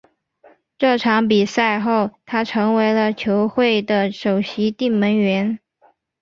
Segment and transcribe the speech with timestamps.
[0.79, 5.59] 这场比赛后他成为了球会的首席定门员。